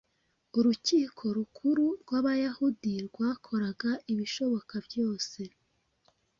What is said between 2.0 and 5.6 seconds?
rw’Abayahudi rwakoraga ibishoboka byose